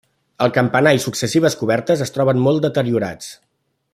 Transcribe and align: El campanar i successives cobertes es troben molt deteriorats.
El 0.45 0.53
campanar 0.53 0.93
i 0.99 1.01
successives 1.03 1.57
cobertes 1.61 2.03
es 2.07 2.15
troben 2.17 2.43
molt 2.47 2.65
deteriorats. 2.67 3.33